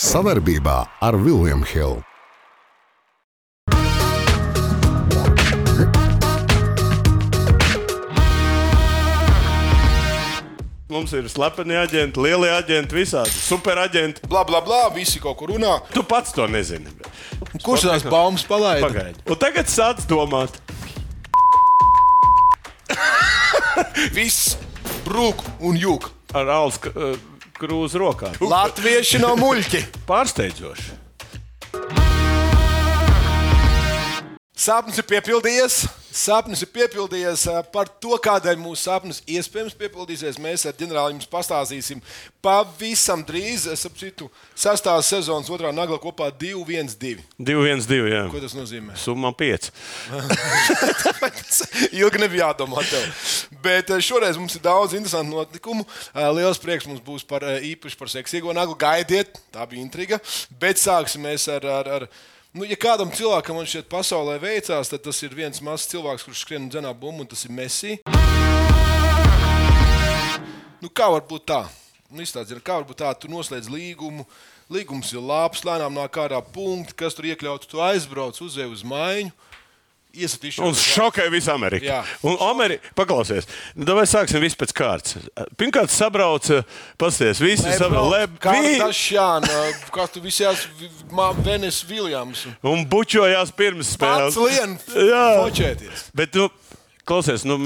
[0.00, 0.76] Savarbībā
[1.08, 2.04] ar Vilniņu Hildu.
[10.92, 14.26] Mums ir slepeni aģenti, lielie aģenti, visādi superaģenti.
[14.28, 15.78] Bla, bla, bla, visi kaut kur runā.
[15.94, 16.90] Tu pats to nezini.
[17.64, 18.84] Kurš tās baumas palaida?
[18.90, 19.22] Pagaidi.
[19.32, 20.58] Un tagad sāc domāt,
[24.12, 24.58] Viss
[25.06, 26.10] brūk un jūk.
[26.36, 26.92] ar alus k-
[27.62, 28.34] krūzu rokā.
[28.52, 29.84] Latvieši nav muļķi.
[30.08, 30.98] Pārsteidzoši.
[34.62, 35.82] Sapnis ir piepildījies.
[36.12, 40.36] Sapnis ir piepildījies par to, kādēļ mūsu sapnis iespējams piepildīsies.
[40.42, 42.02] Mēs ar ģenerāli jums pastāstīsim
[42.44, 43.64] pavisam drīz.
[43.72, 47.22] Es saprotu, sastāvs sezonas otrā nagla kopā 2-1-2.
[47.40, 48.00] 2-1-2.
[48.12, 48.26] Jā.
[48.32, 48.96] Ko tas nozīmē?
[49.00, 49.70] Summa 5.
[52.02, 53.08] Ilgi nebija jādomā tev.
[53.64, 55.86] Bet šoreiz mums ir daudz interesantu notikumu.
[56.36, 58.76] Liels prieks mums būs par īpaši par seksīgo naglu.
[58.76, 60.20] Gaidiet, tā bija intriga.
[60.60, 61.72] Bet sāksim ar.
[61.80, 62.08] ar, ar
[62.52, 66.66] Nu, ja kādam cilvēkam šeit pasaulē veicās, tad tas ir viens mazs cilvēks, kurš skrien
[66.66, 67.94] un dzenā bumbu, un tas ir Messi.
[70.84, 71.62] Nu, kā var būt tā?
[72.12, 74.26] Nu, izstādziet, kā var būt tā, tu noslēdz līgumu,
[74.68, 79.32] līgums ir labs, lēnām nāk ārā punkti, kas tur iekļauts, tu aizbrauc, uzej uz maiņu.
[80.12, 81.86] Iesatīšu Un šokē visu Ameriku.
[81.88, 82.02] Jā.
[82.28, 83.46] Un Amerika, paklausies,
[83.96, 85.28] vai sāksim visu pēc kārtas.
[85.56, 86.60] Pirmkārt, sabrauca,
[87.00, 88.26] pasties, visi sabrauca.
[88.42, 89.62] Kardashiāna,
[89.94, 90.90] kā tu visi esi
[91.42, 92.44] Venes Viljams.
[92.66, 94.40] Un bučojās pirms Pats spēles.
[94.44, 94.76] lien
[95.08, 95.24] Jā.
[95.40, 96.10] fočēties.
[96.16, 96.50] Bet, nu,
[97.08, 97.58] klausies, nu,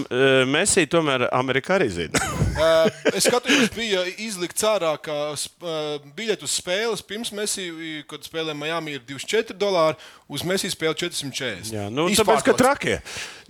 [0.48, 2.22] Messi tomēr Amerikā arī zina.
[2.56, 7.68] Uh, es skatījos, bija izlikts ārā, ka uh, biļetes uz spēles pirms Messi,
[8.08, 10.00] kad spēlē Miami, ir 24 dolāri,
[10.32, 11.74] uz Messi spēle 440.
[11.74, 12.96] Jā, nu, tāpēc, ka trakie,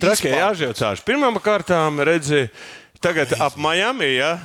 [0.01, 0.43] trakie Izpārdots.
[0.43, 1.05] jāžēlcāš.
[1.07, 2.47] Pirmām kārtām redzi,
[3.03, 4.37] tagad ap Miami ja,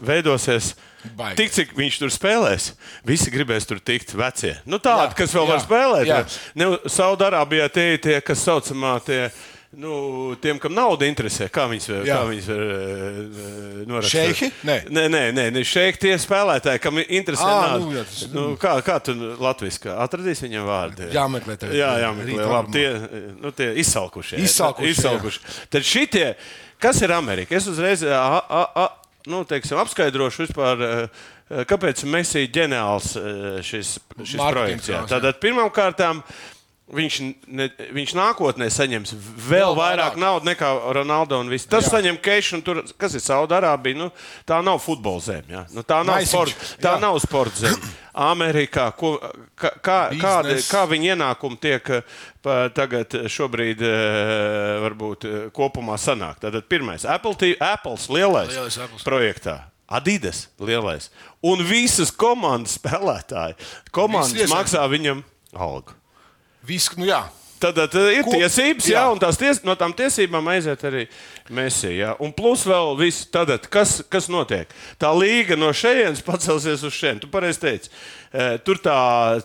[0.00, 0.74] veidosies.
[1.16, 1.38] Baigi.
[1.38, 2.74] Tik cik viņš tur spēlēs,
[3.08, 4.52] visi gribēs tur tikt vecie.
[4.68, 6.34] Nu, tādi, Jā, kas vēl jā, var spēlēt.
[6.92, 9.22] Saudārābijā tie ir tie, kas saucamā tie.
[9.70, 12.16] Nu, tiem, kam nauda interesē, kā viņas, Jā.
[12.16, 14.32] kā viņas var uh, norakstīt?
[14.34, 14.48] Šeihi?
[14.66, 14.74] Nē.
[14.90, 17.76] nē, nē, nē, nē šeiki tie spēlētāji, kam interesē nauda.
[17.84, 21.06] nu, jā, tas- nu, kā, kā tu latviešu atradīsi viņam vārdu?
[21.14, 21.74] Jāmeklē tev.
[21.78, 22.48] Jā, jāmeklē.
[22.50, 22.88] Labi, tie,
[23.38, 24.42] nu, tie izsalkušie.
[24.42, 25.40] Izsalkušie, izsalkušie.
[25.70, 26.26] Tad šitie,
[26.82, 27.54] kas ir Amerika?
[27.54, 28.88] Es uzreiz a, a, a,
[29.30, 30.82] nu, teiksim, apskaidrošu vispār.
[30.88, 34.90] eh, Kāpēc Messi ir ģeniāls eh, šis, šis Marketing projekts?
[34.92, 35.00] Jā.
[35.10, 35.98] Tātad pirmkārt,
[36.94, 39.14] viņš, ne, viņš nākotnē saņems
[39.46, 40.18] vēl vairāk vairāk.
[40.20, 41.40] naudas nekā Ronaldo.
[41.70, 41.96] Tas Jā.
[41.96, 44.10] saņem cash, un tur, kas ir Saudārābija, nu,
[44.48, 45.64] tā nav futbola zeme.
[45.74, 47.02] Nu, tā nav sporta, tā jā.
[47.02, 47.92] nav sporta zeme.
[48.20, 49.14] Amerikā, ko,
[49.54, 55.94] kā, kā, kāda, kā viņa ienākumi tiek eh, pa, tagad, šobrīd, eh, varbūt eh, kopumā
[56.00, 56.40] sanāk.
[56.42, 59.06] Tātad pirmais Apple, TV, Apples lielais, Lielais Apples.
[59.06, 59.60] projektā.
[59.90, 61.08] Adidas lielais.
[61.42, 63.56] Un visas komandas spēlētāji.
[63.94, 65.24] Komandas maksā viņam
[65.54, 65.99] algu.
[66.66, 67.22] Viss, nu jā.
[67.60, 69.08] Tad uh, ir Ko- tiesības, jā, jā.
[69.12, 71.02] un ties, no tām tiesībām aiziet arī
[71.52, 71.90] Mēsī.
[71.98, 72.14] Jā.
[72.24, 74.70] Un plus vēl viss, tad, kas, kas notiek?
[74.96, 77.20] Tā līga no šejienes pacelsies uz šejienes.
[77.20, 77.92] Tu pareizi teici,
[78.30, 78.94] Eh, tur tā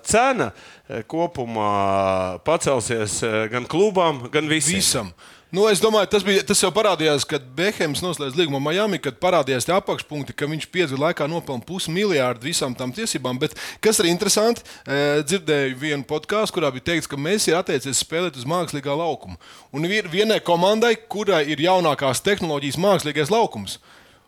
[0.06, 4.78] cena eh, kopumā pacelsies eh, gan klubam, gan visiem.
[4.78, 5.10] Visam.
[5.56, 9.64] Nu, es domāju, tas, bija, tas jau parādījās, kad Behems noslēdz līgumu Miami, kad parādījās
[9.68, 13.40] tie apakšpunkti, ka viņš gadu laikā nopelna pusmiljārdu visām tām tiesībām.
[13.40, 18.04] Bet kas ir interesanti, eh, dzirdēju vienu podkāstu, kurā bija teikts, ka Messi ir atteicies
[18.04, 19.38] spēlēt uz mākslīgā laukuma.
[19.72, 23.78] Un ir vienai komandai, kurai ir jaunākās tehnoloģijas mākslīgais laukums.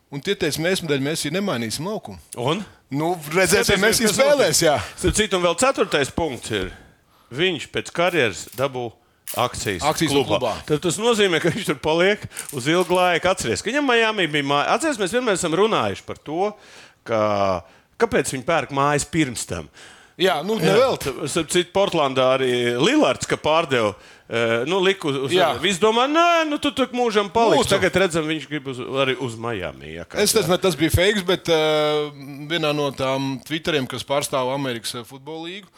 [0.09, 2.19] Un tie teica, mēs mēs nemainīsim laukumu.
[2.37, 2.63] Un?
[2.89, 4.79] Nu, redzēsim, mēs kas spēlēs, jā.
[4.95, 6.71] Starp citu, un vēl ceturtais punkts ir,
[7.35, 8.93] viņš pēc karjeras dabū.
[9.35, 10.37] Akcijas, Akcijas klubā.
[10.37, 10.53] klubā.
[10.69, 12.21] Tad tas nozīmē, ka viņš tur paliek
[12.55, 13.27] uz ilgu laiku.
[13.27, 14.77] Atcerieties, ka viņam Miami bija māja.
[14.77, 16.51] Atcerieties, mēs vienmēr esam runājuši par to,
[17.07, 17.19] ka,
[17.99, 19.67] kāpēc viņi pērk mājas pirms tam.
[20.17, 21.11] Jā, nu, nevelti.
[21.29, 22.51] Starp citu, Portlandā arī
[22.81, 23.91] Lillards, ka pārdeva.
[24.29, 25.31] eh, Nu, liku uz.
[25.61, 27.59] Visi domā, nē, nu, tu tur mūžam paliksi.
[27.61, 27.69] Lūdzu.
[27.75, 29.93] Tagad redzam, viņš grib uz, arī uz Miami.
[30.09, 32.09] Kā Es nezinu, vai tas bija fakes, bet uh,
[32.49, 35.69] vienā no tām Twitteriem, kas pārstāv Amerikas eh, futbola līgu,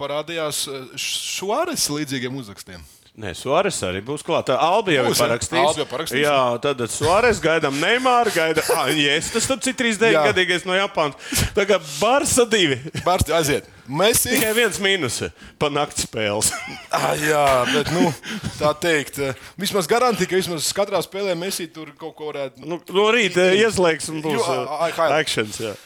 [0.00, 0.64] parādījās
[0.96, 2.80] šādas līdzīgiem uzrakstiem.
[3.12, 4.48] Nē, Suāres arī būs klāts.
[4.56, 5.26] Albi jau ir Būs, ja?
[5.26, 5.66] parakstījis.
[5.68, 6.22] Albi jau parakstījis.
[6.24, 10.22] Jā, tad Suāres gaidām Neimāru, gaidām Yes, tas tad ir 39 Jā.
[10.30, 11.44] gadīgais no Japānas.
[11.52, 12.80] Tagad Barsa divi.
[13.04, 13.68] Bārsti aiziet.
[13.84, 14.24] Mēs.
[14.24, 15.20] Tikai viens mīnus
[15.60, 16.52] pa naktas spēles.
[16.88, 17.44] Ah, jā,
[17.74, 18.08] bet nu,
[18.56, 22.64] tā teikt, eh, vismaz garantija, ka vismaz katrā spēlē mēs tur kaut ko varētu.
[22.64, 25.20] nu, no rīta ieslēgs un būs Jo, uh, highlight.
[25.20, 25.60] akcents.
[25.60, 25.76] jā.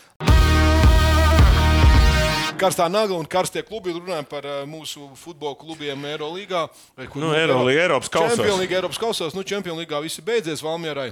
[2.56, 6.62] Karstā nagla un karstie klubi runājam par eh, mūsu futbola klubiem Eirolandā.
[7.12, 8.38] Nu, Eirolīga, Eiropas kausos.
[8.38, 9.36] Čempionīgā Eiropas kausos.
[9.36, 11.10] Nu, Čempionīgā viss ir beidzies Valmierai.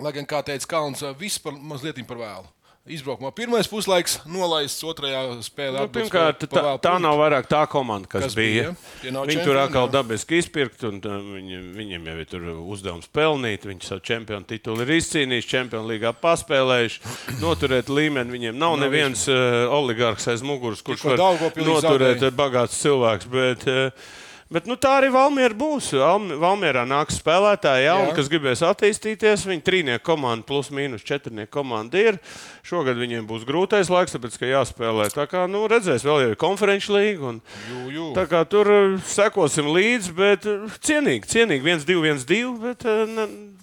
[0.00, 2.50] Lai gan, kā teica Kalns, eh, viss par mazliet par vēlu.
[2.88, 5.82] Izbraukumā pirmais puslaiks, nolaists otrajā spēlē.
[5.84, 8.70] Nu, pirmkārt, tā, tā nav vairāk tā komanda, kas, Kas bija.
[8.72, 9.12] bija.
[9.12, 13.66] Nav Viņi tur atkal dabiski izpirkt, un uh, viņi, viņiem jau ir uzdevums pelnīt.
[13.68, 17.04] Viņi savu čempionu titulu ir izcīnījuši, čempionu līgā paspēlējuši.
[17.44, 21.20] Noturēt līmeni viņiem nav neviens uh, oligārks aiz muguras, kurš var
[21.60, 23.28] noturēt bagāts cilvēks.
[23.36, 24.10] Bet, uh,
[24.50, 25.92] Bet nu, tā arī Valmiera būs.
[25.94, 29.44] Valm- Valmierā nāks spēlētāji, jauni, kas gribēs attīstīties.
[29.46, 32.18] Viņa trīnieku komanda plus mīnus četrnieku komanda ir.
[32.66, 35.06] Šogad viņiem būs grūtais laiks, tāpēc ka jāspēlē.
[35.14, 37.22] Tā kā nu, redzēs, vēl ir konferenču līga.
[37.30, 38.08] un- Jū, jū.
[38.18, 41.62] Tā kā tur uh, sekosim līdzi, bet uh, cienīgi, cienīgi.
[41.62, 42.02] 1, 2,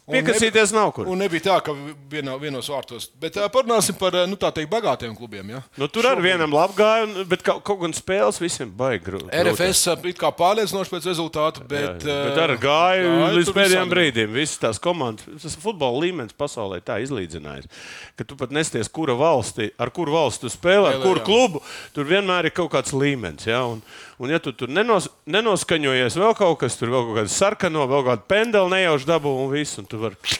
[0.07, 0.15] 1, 2.
[0.15, 1.07] Bet ne, piekasīties nav kur.
[1.11, 1.73] Un nebija tā, ka
[2.11, 3.09] vienā, vienos vārtos.
[3.19, 5.49] Bet uh, parunāsim par nu, teikt, bagātiem klubiem.
[5.57, 5.61] Ja?
[5.75, 9.27] Nu, tur ar vienam labi gāja, bet kaut, kaut gan spēles visiem baigi grūti.
[9.35, 13.57] RFS it kā pārliecinoši pēc rezultātu, bet, Bet, bet uh, ar gāju gāja līdz tur
[13.57, 14.33] pēdējiem brīdiem.
[14.35, 17.67] Visas tās komandas, tas futbola līmenis pasaulē tā izlīdzinājis,
[18.15, 21.25] ka tu pat nesties, kura valsti, ar kuru valsti tu spēlē, ar kuru jā.
[21.27, 21.63] klubu.
[21.95, 23.47] Tur vienmēr ir kaut kāds līmenis.
[23.49, 23.63] Ja?
[23.67, 23.83] Un,
[24.23, 28.07] un ja tu tur nenos, nenoskaņojies vēl kaut kas, tur vēl kaut kāda sarkano, vēl
[28.07, 29.79] kāda pendela nejauši dabū un viss.
[29.81, 30.39] Un tu vari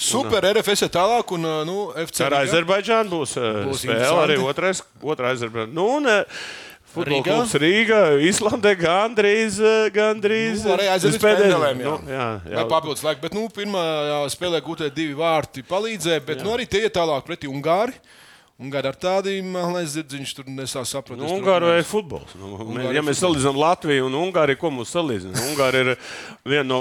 [0.00, 1.76] super RFS ir tālāk, un nu,
[2.06, 2.38] FC Ar.
[2.44, 3.36] Azerbaidžānu būs,
[3.68, 5.72] būs spēle arī otrais, otrā Azerbaidžāna.
[5.76, 6.08] Nu, un,
[6.90, 7.34] Futbola Rīgā?
[7.36, 9.60] klubs Rīgā, Islandē gandrīz,
[9.94, 11.92] gandrīz Nu, līdz pēdējais- pendelēm, jā.
[11.92, 12.64] Nu, jā, jā.
[12.72, 16.82] Papildus laika, bet nu, pirmā jā, spēlē gūtie divi vārti palīdzēja, bet nu, arī tie
[16.88, 17.94] ir tālāk pretī Ungāri.
[18.60, 21.16] Ungāri ar tādiem melnēs zirdziņš tur nesā saprast.
[21.16, 22.34] Nu, Ungārijā ir futbols.
[22.36, 25.46] Nu, Ungāri ja mēs salīdzinām Latviju un Ungāriju, ko mums salīdzinām?
[25.54, 26.10] Ungārija ir
[26.44, 26.80] viena no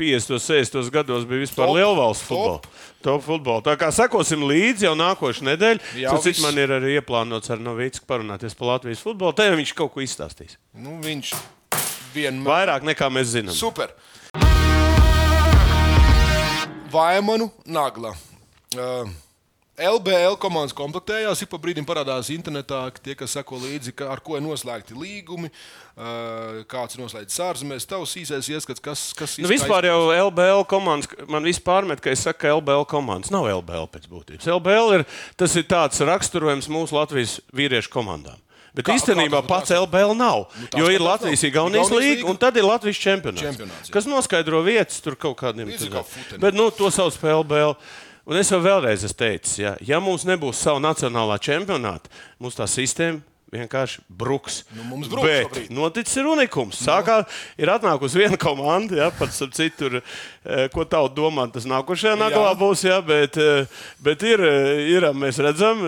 [0.00, 2.32] 50, 60 gados bija vispār Top, lielvalsts top.
[2.32, 2.94] futbola.
[3.04, 3.64] Top futbola.
[3.68, 5.92] Tā kā sekosim līdzi jau nākošais nedēļa.
[6.16, 6.42] Cik viss.
[6.46, 9.36] man ir arī ieplānots ar Novīcu parunāties par Latvijas futbolu.
[9.36, 10.56] Te viņš kaut ko izstāstīs.
[10.72, 11.36] Nu, viņš
[12.16, 12.48] vienmēr.
[12.54, 13.52] Vairāk nekā mēs zinām.
[13.52, 13.92] Super.
[16.88, 18.16] Vaimanu Nagla.
[18.72, 19.04] Uh,
[19.78, 24.18] LBL komandas komplektējās, ik pa brīdim parādās internetā ka tie, kas seko līdzi, ka ar
[24.24, 25.50] ko ir noslēgti līgumi,
[25.94, 27.86] uh, kāds ir noslēgts ārzemēs.
[27.86, 32.26] Tavs īsais ieskats, kas, kas Nu, vispār jau LBL komandas, man vispār met, ka es
[32.26, 34.50] saku, ka LBL komandas nav LBL pēc būtības.
[34.58, 35.06] LBL ir,
[35.38, 38.38] tas ir tāds raksturojums mūsu Latvijas vīriešu komandām.
[38.74, 40.44] Bet Kā- īstenībā kā pats LBL nav.
[40.58, 41.48] Nu, jo ir Latvijas nav.
[41.50, 42.26] Igaunijas līga.
[42.30, 43.42] un tad ir Latvijas čempionāts.
[43.42, 43.94] Čempionāts, jā.
[43.94, 46.04] kas noskaidro vietas tur kaut kādiem tur- kā.
[46.38, 47.74] Bet nu, to sauc par LBL.
[48.28, 52.66] Un es jau vēlreiz esmu teicis, ja, ja mums nebūs sava nacionālā čempionāta, mums tā
[52.68, 53.22] sistēma
[53.52, 54.58] vienkārši bruks.
[54.76, 55.70] Nu, mums bruks Bet šobrīd.
[55.72, 56.80] noticis ir unikums.
[56.84, 57.22] Sākā
[57.60, 62.52] ir atnākusi viena komanda, ja, pats ap citu, eh, ko tauta domā, tas nākošajā naglā
[62.60, 62.84] būs.
[62.84, 63.64] Ja, bet, eh,
[64.04, 65.80] bet ir, eh, ir, mēs redzam,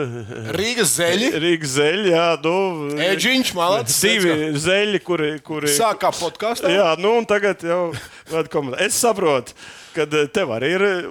[0.56, 2.56] Rīgas zeļi, Rīgas zeļi, jā, nu,
[2.96, 4.00] Eģiņš, Malats.
[4.00, 5.40] divi zeļi, kuri.
[5.40, 6.72] kuri Sākā podkāstā.
[6.72, 7.92] Jā, nu un tagad jau
[8.48, 8.80] komanda.
[8.80, 9.52] Es saprotu,
[9.94, 11.04] ka tev arī ir uh,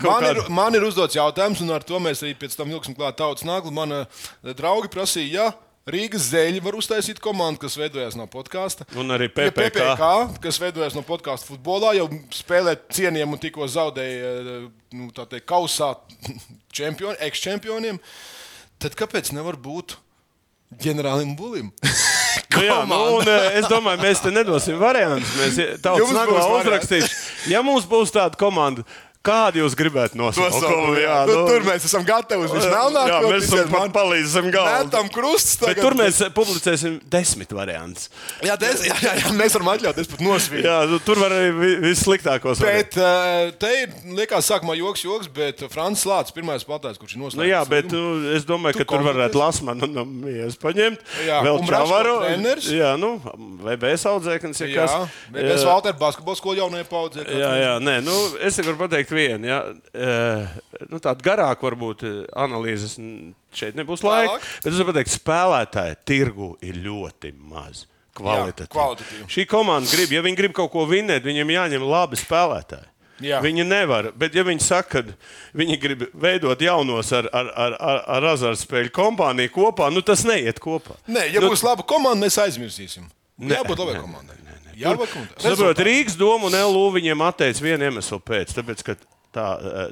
[0.00, 0.56] kaut Man ir, kāda.
[0.58, 3.72] man ir uzdots jautājums, un ar to mēs arī pēc tam vilksim klāt tautas naglu.
[3.74, 4.04] Mana
[4.42, 5.52] draugi prasīja, ja
[5.86, 8.88] Rīgas zeļi var uztaisīt komandu, kas veidojas no podkāsta.
[8.98, 9.76] Un arī Ja PPC.
[9.76, 14.32] PPC, kas veidojas no podkāstu futbolā, jau spēlē cienījumu un tikko zaudēja
[14.98, 15.92] nu, teikt, kausā
[16.76, 18.00] čempioni, eks-čempioniem.
[18.82, 19.94] Tad kāpēc nevar būt
[20.82, 21.70] ģenerālim bulim?
[22.56, 25.28] Nu, jā, nu, un, eh, es domāju, mēs te nedosim variantus.
[25.36, 25.56] Mēs
[26.54, 26.68] varianti.
[26.70, 27.16] uzrakstīsim.
[27.46, 28.82] Ja mums būs tāda komanda,
[29.26, 30.54] kādu jūs gribētu nosaukt?
[30.54, 33.10] Nosaukumu, jā, nu, tur mēs esam gatavi uz vismelnāko.
[33.10, 34.84] Jā, mēs esam pat palīdzam galvu.
[34.86, 35.58] Metam krustus.
[35.66, 38.08] Bet tur mēs eh, publicēsim desmit variantus.
[38.46, 40.64] Jā, des, jā, jā, jā, mēs varam atļauties pat nosvīt.
[40.68, 42.62] Jā, nu, tur var arī vi- vissliktākos.
[42.62, 47.22] Bet uh, te ir, liekas, sākumā joks, joks, bet Frančs Lācis, pirmais spēlētājs, kurš ir
[47.24, 47.42] noslēdzis.
[47.42, 48.02] Nu, jā, bet nu,
[48.36, 49.16] es domāju, Tu ka tur kompetents?
[49.16, 51.02] varētu Lasmanu no Mijas paņemt.
[51.26, 52.14] Jā, vēl un Čavaru.
[52.24, 52.70] treneris?
[52.76, 53.14] Jā, nu,
[53.64, 55.16] vai bez audzēknes, ja Jā, kas.
[55.34, 57.24] bet bez Valtera basketbola skola jaunajai paudzei.
[57.26, 58.14] Jā, jā, nē, nu,
[58.46, 59.46] es tikai varu pateikt vienu.
[59.48, 59.60] Ja,
[60.90, 62.96] nu, Tāda garāka varbūt eh, analīzes
[63.56, 64.38] šeit nebūs laika.
[64.62, 67.86] Bet es varu pateikt, spēlētāji tirgu ir ļoti maz.
[68.16, 68.72] Kvalitatīvi.
[68.72, 69.26] kvalitatīvi.
[69.28, 72.88] Šī komanda grib, ja viņi grib kaut ko vinēt, viņiem jāņem labi spēlētāji.
[73.24, 73.40] Jā.
[73.40, 78.00] Viņi nevar, bet ja viņi saka, ka viņi grib veidot jaunos ar, ar, ar, ar,
[78.16, 80.98] ar azartspēļu kompāniju kopā, nu tas neiet kopā.
[81.08, 83.08] Nē, ja nu, būs laba komanda, mēs aizmirsīsim.
[83.40, 84.36] Nē, Jā, būtu labai komandai.
[85.40, 88.82] Saprotiet, Rīgas doma un LU viņiem atteica vienu iemeslu pēc, tāpēc,
[89.36, 89.44] tā,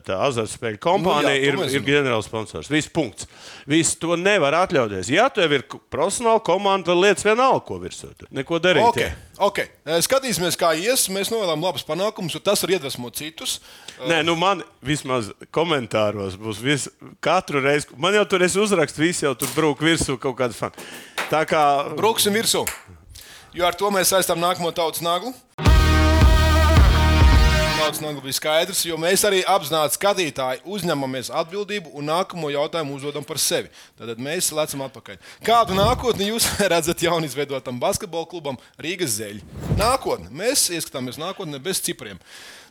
[0.04, 2.70] tā azartspēļu kompānija Nu jā, ir, ir ģenerāls sponsors.
[2.72, 3.28] Viss punkts.
[3.70, 5.10] Viss to nevar atļauties.
[5.12, 8.10] Ja tev ir profesionāla komanda, tad lietas vienalga, ko virsū.
[8.34, 8.86] Neko darīt.
[8.88, 9.10] Okay,
[9.48, 9.70] okay.
[9.84, 11.06] Eh, Skatīsimies, kā ies.
[11.12, 13.58] Mēs novēlam labus panākumus, jo tas var iedvesmot citus.
[14.08, 16.88] Nē, nu man vismaz komentāros būs vis,
[17.24, 17.92] katru reizi.
[18.00, 20.92] Man jau tur es uzrakstu, visi jau tur brūk virsū kaut kādu fanu.
[21.30, 21.64] Tā kā
[21.96, 22.66] Brūksim virsū.
[23.54, 25.30] Jo ar to mēs saistām nākamo tautas naglu.
[27.84, 33.36] Nagla bija skaidrs, jo mēs arī apzināti skatītāji uzņemamies atbildību un nākamo jautājumu uzdodam par
[33.36, 33.68] sevi.
[33.98, 35.18] Tad mēs lecam atpakaļ.
[35.44, 39.44] Kādu nākotni jūs redzat jaunizveidotam basketbola klubam Rīgas zeļi?
[39.76, 40.32] Nākotne.
[40.32, 42.16] Mēs ieskatāmies nākotnē bez cipriem.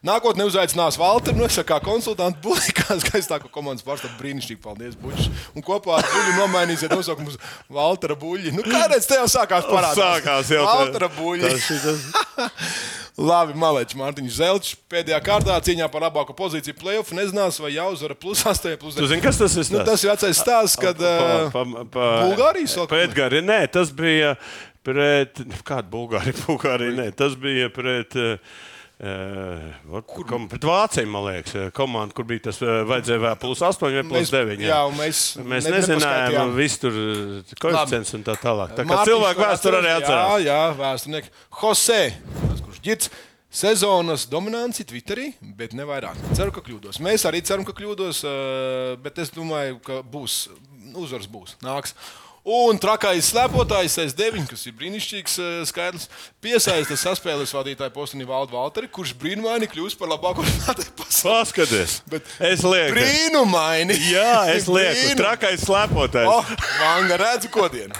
[0.03, 4.17] Nākotnē uzaicinās Valteru, no kā konsultantu buļbuļsaktas, kā skaistāko komandas pārstāvju.
[4.17, 5.29] Brīnišķīgi, paldies, Buļbuļs.
[5.53, 7.39] Un kopā ar Buļbuļsu nomainīsiet nosaukumu uz
[7.71, 8.57] Valtera Buļbuļs.
[8.57, 10.03] Nu, kādreiz te jau sākās parādīt?
[10.03, 12.99] Sākās jau Valtera Buļbuļs.
[13.13, 17.13] Labi, Malečs, Mārtiņš Zelčs pēdējā kārtā cīņā par labāko pozīciju playoff.
[17.13, 19.03] Nezinās, vai jāuzvar plus 8, plus 9.
[19.03, 19.69] Tu zini, kas tas ir?
[19.69, 20.97] Nu, tas ir vecais stāsts, kad
[21.53, 21.65] pa,
[22.25, 23.43] Bulgārijas vēl kaut pret Gari.
[23.45, 24.33] Nē, tas bija
[24.85, 25.43] pret.
[25.61, 26.39] Kāda Bulgārija?
[26.47, 28.17] Bulgārija, nē, tas bija pret.
[28.17, 28.61] Uh,
[29.01, 33.83] kur kom, pret Vāciju, man liekas, komanda, kur bija tas uh, vajadzēja vēl plus 8
[33.87, 34.63] vai plus mēs, 9.
[34.67, 36.95] jā, mēs, Mēs ne- nezinājām, viss tur
[37.59, 38.75] koeficients un tā tālāk.
[38.77, 40.33] Tā kā cilvēku vēsture arī atcerās.
[40.45, 41.33] Jā, jā vēsturnieki.
[41.61, 42.01] Jose,
[42.63, 43.13] kurš ģirds.
[43.53, 46.17] Sezonas dominanci Twitterī, bet ne vairāk.
[46.33, 46.97] Ceru, ka kļūdos.
[47.05, 50.47] Mēs arī ceram, ka kļūdos, eh, bet es domāju, ka būs
[50.97, 51.93] uzvaras, būs nāks.
[52.43, 56.09] Un trakais slēpotājs S9, kas ir brīnišķīgs eh, skaidrs,
[56.43, 61.37] piesaista saspēles vadītāju postenī Valdu Valteri, kurš brīnumaini kļūst par labāko spēlētāju pasaulē.
[61.37, 61.93] Paskaties,
[62.43, 62.97] es lieku.
[62.97, 63.95] Brīnumaini!
[64.11, 64.99] Jā, es lieku.
[64.99, 66.27] Brīnum- Trakais slēpotājs.
[66.27, 67.95] Oh, Vanga redz, ko dienu.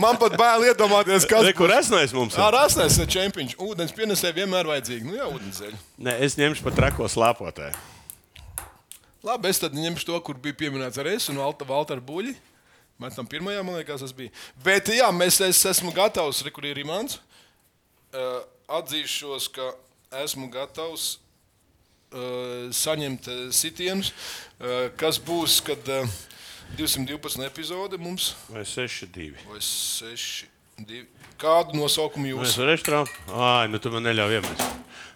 [0.00, 2.34] Man pat bail iedomāties, kas Re, kur esnais mums?
[2.34, 2.42] ir?
[2.42, 3.54] Ar asnēs čempions.
[3.62, 5.06] Ūdens pienesēji vienmēr vajadzīgi.
[5.06, 5.78] Nu jā, ūdenszeļi.
[6.02, 7.78] Nē, es ņemšu pat trako slēpotāju.
[9.24, 12.34] Labi, es tad ņemšu to, kur bija pieminēts ar es un Valta Buļļi.
[13.00, 14.30] Man tam pirmajā, man liekas, tas bija.
[14.62, 17.18] Bet jā, mēs, es esmu gatavs, re, kur ir imants.
[18.14, 19.72] Uh, atzīšos, ka
[20.22, 21.16] esmu gatavs
[22.14, 24.12] uh, saņemt uh, sitienus,
[24.60, 26.06] uh, kas būs, kad uh,
[26.78, 29.32] 212 epizode mums Vai 6-2?
[29.50, 30.44] vai 6.
[30.84, 31.06] Divi.
[31.38, 33.18] Kādu nosaukumu Es jūs varēšu traukt.
[33.30, 34.64] Ai, nu tu man neļauj iemest.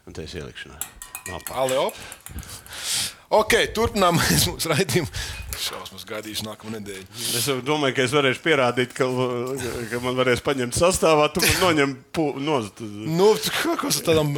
[0.07, 0.79] Un tas ir ielikšanā.
[1.29, 1.55] Malpā.
[3.29, 5.11] Ok, turpinām mūsu raidījumu.
[5.59, 7.07] Šausmas gaidīšu nākamā nedēļa.
[7.37, 9.09] Es domāju, ka es varēšu pierādīt, ka,
[9.91, 11.27] ka man varēs paņemt sastāvā.
[11.35, 14.31] Tu man noņem pu, noz, Nu, kā- kas ar tādām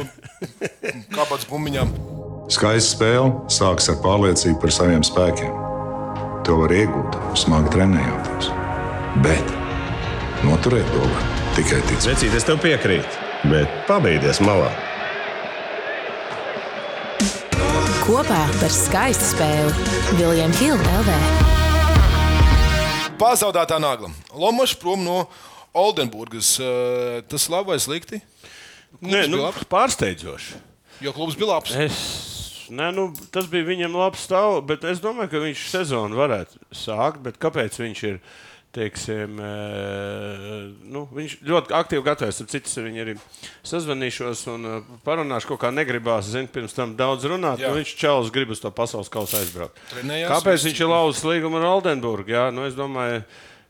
[1.13, 1.93] kāpēc bumbiņām?
[2.51, 5.53] Skaista spēle sākas ar pārliecību par saviem spēkiem.
[6.49, 8.49] To var iegūt, smagi trenējoties.
[9.23, 9.53] Bet
[10.43, 12.15] noturēt to var tikai ticēt.
[12.15, 13.21] Vecīt, es tev piekrītu,
[13.53, 14.71] bet pabeigties malā.
[18.01, 21.17] Kopā par skaistu spēli Viljams Hilde LV.
[23.21, 24.09] Pazaudētā nagla.
[24.33, 25.19] Lomačs prom no
[25.77, 26.55] Oldenburgas.
[27.29, 28.17] Tas labi vai slikti?
[29.05, 30.57] Nē, nu, pārsteidzoši.
[31.05, 31.75] Jo klubs bija labs.
[31.77, 31.99] Es,
[32.73, 37.21] nē, nu, tas bija viņam labs stāvoklis, bet es domāju, ka viņš sezonu varētu sākt.
[37.27, 38.19] bet Kāpēc viņš ir?
[38.71, 39.47] Teiksim, e,
[40.93, 42.37] nu, viņš ļoti aktīvi gatavojas.
[42.39, 43.15] Ar citu viņu arī
[43.67, 45.49] sazvanīšos un e, parunāšu.
[45.49, 47.59] Kaut kā negribās, zinu, pirms tam daudz runāt.
[47.59, 49.75] Nu, viņš čels grib uz to pasaules kausa aizbraukt.
[49.91, 52.31] Trenējās, Kāpēc viņš ir lauzis līgumu ar Oldenburgu?
[52.31, 53.19] Jā, nu, es domāju,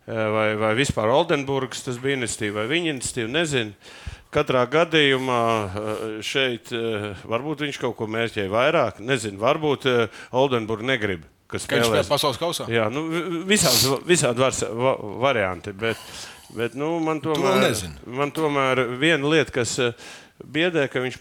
[0.05, 3.91] e, vai, vai vispār Oldenburgas tas bija iniciatīva vai viņa iniciatīva, nezinu.
[4.31, 5.41] Katrā gadījumā
[6.24, 6.70] šeit
[7.27, 9.01] varbūt viņš kaut ko mērķēja vairāk.
[9.03, 9.89] Nezinu, varbūt
[10.39, 11.25] Oldenburga negrib.
[11.51, 11.89] Kas spēlēs.
[11.89, 12.67] spēlē pasaules kausā.
[12.72, 14.55] Jā, nu, vi- visādi, visādi var,
[14.86, 14.93] va,
[15.25, 15.74] varianti.
[15.74, 15.98] Bet,
[16.55, 17.75] bet nu, man, tomēr,
[18.08, 19.91] man tomēr viena lieta, kas eh,
[20.43, 21.17] biedē, ka viņš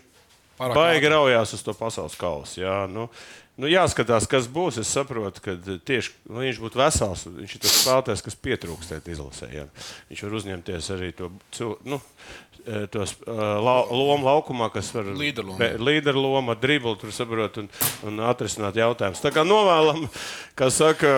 [0.61, 1.13] Pārāk baigi ātri.
[1.15, 2.61] raujās uz to pasaules kausu.
[2.61, 3.09] Jā, nu,
[3.57, 4.79] nu, jāskatās, kas būs.
[4.83, 7.25] Es saprotu, ka tieši lai viņš būtu vesels.
[7.27, 9.49] Viņš ir tas spēlētājs, kas pietrūkst tajā izlasē.
[9.55, 9.65] Jā.
[10.11, 11.31] Viņš var uzņemties arī to.
[11.51, 12.50] cil- Nu, eh,
[12.93, 15.57] Tos uh, la, lomu laukumā, kas var Līderlomu.
[15.59, 17.69] be- līderloma, dribli, tur saprot un,
[18.07, 19.23] un atrisināt jautājumus.
[19.25, 20.05] Tā kā novēlam,
[20.61, 21.09] kā saka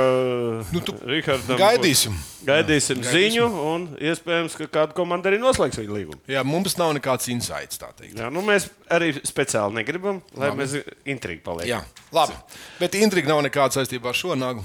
[0.73, 2.15] nu, tu Rihardam, gaidīsim.
[2.47, 6.21] Gaidīsim Jā, ziņu, un iespējams, ka kāda komanda arī noslēgs viņu līgumu.
[6.31, 7.83] Jā, mums nav nekāds insights.
[8.07, 10.63] Jā, nu mēs arī speciāli negribam, lai Labi.
[10.63, 10.79] mēs
[11.11, 11.75] intrigu paliekam.
[11.75, 12.39] Jā, labi.
[12.79, 14.63] Bet intriga nav nekāda saistībā ar šo nagu.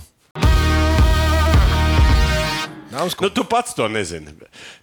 [2.97, 4.33] Nav Nu, tu pats to nezini.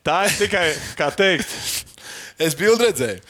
[0.06, 0.68] Tā ir tikai,
[1.00, 1.50] kā teikt,
[2.34, 3.20] Es bildi redzēju,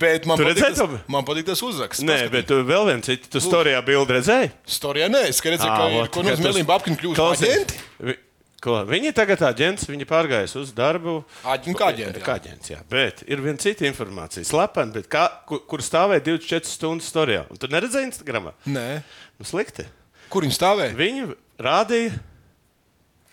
[0.00, 2.00] bet man patīk, redzēji tas, man patīk tas uzraksts.
[2.08, 4.48] nē, bet tu vēl viens cits, tu storijā bildi redzēji?
[4.72, 7.82] Storijā nē, es redzēju, ka ir ko no Melīna Babkina kļūst par aģenti.
[8.08, 8.16] Vi-
[8.64, 8.78] Ko?
[8.88, 11.18] Viņi tagad aģents, viņi pārgājis uz darbu.
[11.44, 12.24] Aģenti kā aģenti, jā.
[12.24, 12.78] Kā aģents, jā.
[12.88, 17.42] Bet ir viena cita informācija, slepena, bet kā, kur, kur stāvēja 24 stundas storijā.
[17.52, 18.54] Un tu neredzēji Instagramā?
[18.64, 19.02] Nē,
[19.36, 19.84] Nu, slikti.
[20.32, 20.96] kur viņi stāvēja?
[20.96, 21.28] Viņi
[21.60, 22.16] rādīja,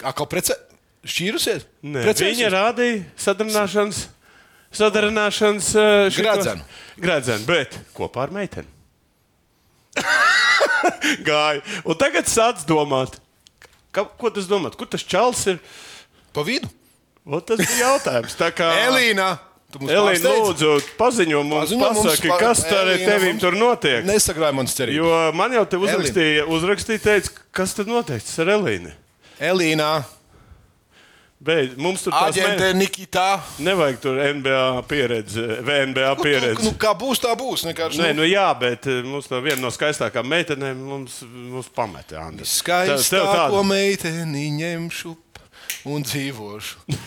[0.02, 0.58] Kā prece?
[1.02, 1.64] Šķīrusies?
[1.82, 2.38] ne, Precējusies?
[2.38, 4.02] viņi rādīja sadarināšanas,
[4.78, 6.68] sadarināšanas uh, šitos- Gredzenu.
[7.02, 8.68] Gredzenu, bet kopā ar meiteni.
[11.28, 11.62] Gāja.
[11.86, 13.18] Un tagad sāc domāt,
[13.94, 14.72] ka, ko tas domā?
[14.78, 15.60] Kur tas čels ir?
[16.36, 16.70] Pa vidu.
[17.28, 18.34] Ot, tas bija jautājums.
[18.40, 19.28] Tā kā Elīna,
[19.78, 23.58] mums Elīna, lūdzu, paziņo mums, Paziņo mums, pasaki, pa- kas tur Elīna tevim mums- tur
[23.60, 24.06] notiek.
[24.08, 24.98] Nesagrāj manas cerības.
[25.02, 28.94] Jo man jau te uzrakstīja, uzrakstīja teica, kas tad notiek ar Elīnu.
[29.52, 29.92] Elīna,
[31.42, 33.40] Beidz, mums tur aģente ne, Nikita.
[33.66, 36.68] nevajag tur NBA pieredzi, VNBA pieredzi.
[36.68, 37.64] Nu, kā būs, tā būs.
[37.66, 42.28] Vienkārši, Nē, nu jā, bet eh, mums no viena no skaistākajām meitenēm mums, mums pameta.
[42.46, 45.16] Skaistāko meiteni ņemšu
[45.90, 47.00] un dzīvošu.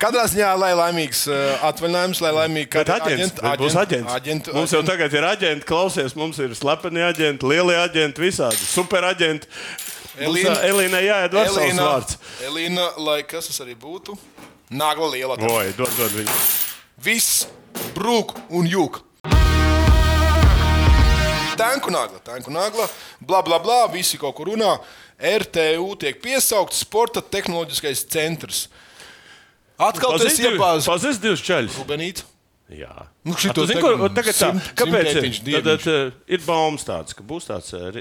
[0.00, 4.10] Katrā ziņā, lai laimīgs uh, atvaļinājums, lai laimīgi Bet aģents, būs aģents.
[4.12, 9.48] aģentu, mums jau tagad ir aģenti, klausies, mums ir slepeni aģenti, lielie aģenti, visādi superaģenti.
[10.16, 12.16] Elīna- Elīna, Elīna jāiet varsavas Elīna, vārds.
[12.48, 14.16] Elīna, lai kas tas arī būtu,
[14.70, 15.36] nagla liela.
[15.36, 16.36] Oi, dod, dod viņu.
[17.04, 17.46] Viss
[17.94, 19.02] brūk un jūk.
[21.56, 22.84] Tanku nagla, tanku nagla,
[23.20, 24.74] bla, bla, bla, visi kaut kur runā.
[25.16, 28.66] RTU tiek piesaukts Sporta tehnoloģiskais centrs.
[29.80, 30.88] Atkal tas ir iepazūdis.
[30.88, 31.78] Pazis divas čaļas.
[31.80, 32.20] Rubenīt.
[32.66, 33.06] Jā.
[33.22, 35.26] Nu, A, šito tu zini, ko, tagad tā, simt- kāpēc ir?
[35.62, 37.94] Tad, tad, uh, ir baumas tāds, ka būs tāds uh,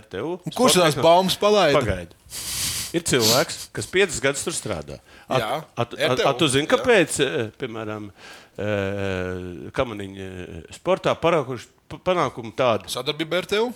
[0.00, 0.38] RTU.
[0.56, 1.76] Kurš sporta tās baumas palaida?
[1.76, 2.16] Pagaidi.
[2.96, 4.96] Ir cilvēks, kas piecus gadus tur strādā.
[5.28, 6.70] At, Jā, at, at, at, tu zini, jā.
[6.72, 8.06] kāpēc, eh, piemēram,
[8.56, 13.68] eh, kamaniņi eh, sportā parākuši pa- panākumu tādu Sadarbība ar tevi?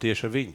[0.00, 0.54] tieši ar viņu.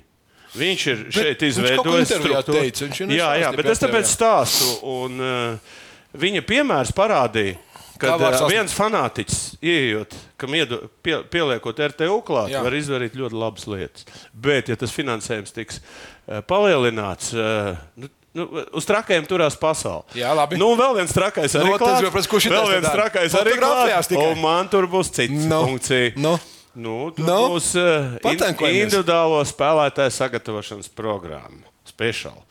[0.55, 3.11] Viņš ir Bet šeit izveidojis struktūru.
[3.11, 4.69] Jā, jā, bet es tāpēc stāstu.
[4.87, 5.75] Un, uh,
[6.15, 7.57] viņa piemērs parādīja,
[7.99, 8.53] ka Kā var uh, sasniegt?
[8.55, 12.61] viens fanātiķis, ieejot, kam iedo, pie, pieliekot RTU klāt, Jā.
[12.65, 14.05] var izdarīt ļoti labas lietas.
[14.33, 20.03] Bet, ja tas finansējums tiks uh, palielināts, uh, nu, nu, uz trakiem turās pasaule.
[20.19, 20.59] Jā, labi.
[20.59, 22.03] Nu, vēl viens trakais arī Nu, tas klāt.
[22.03, 22.97] jau pēc ko šitais Vēl viens dara?
[23.05, 24.13] trakais arī Fotografijās klāt.
[24.15, 24.27] tikai.
[24.35, 26.11] Un man tur būs cits Nu, funkcija.
[26.17, 26.35] nu.
[26.75, 28.41] Nu, tur Nu, būs uh, in,
[28.83, 31.63] individuālo spēlētāju sagatavošanas programma.
[31.87, 32.41] Speciāli.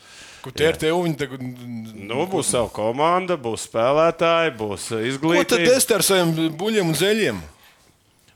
[0.45, 0.93] Kur tie ir tevi?
[1.07, 1.41] Viņi tagad.
[2.05, 5.73] Nu, būs sava komanda, būs spēlētāji, būs uh, Ko tad izglītība.
[5.79, 7.39] es ar saviem buļļiem un zeļiem?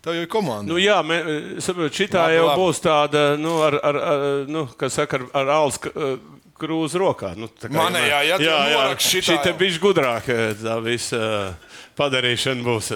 [0.00, 0.70] Tā jau ir komanda.
[0.70, 1.18] Nu, jā, mē,
[1.60, 2.60] saprot, šitā Labi, jau labi.
[2.62, 6.16] būs tāda, nu, ar, ar, ar, nu, kas saka, ar, ar alus k- uh,
[6.58, 7.34] krūzu rokā.
[7.36, 9.58] Nu, tā Manējā, ja noraksti šitā šī te jau.
[9.60, 12.92] bišķi gudrāk, eh, tā visa uh, padarīšana būs.